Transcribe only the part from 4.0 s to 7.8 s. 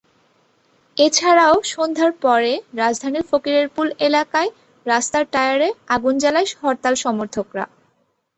এলাকায় রাস্তায় টায়ারে আগুন জালায় হরতাল সমর্থকরা।